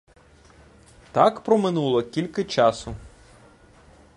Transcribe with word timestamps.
Так 1.11 1.41
проминуло 1.43 2.03
кільки 2.03 2.43
часу. 2.43 2.95